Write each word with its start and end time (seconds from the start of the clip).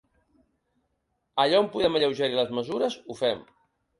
Allà 1.43 1.59
on 1.65 1.69
podem 1.75 1.99
alleugerir 1.99 2.39
les 2.39 2.57
mesures, 2.61 2.99
ho 3.13 3.21
fem. 3.23 3.47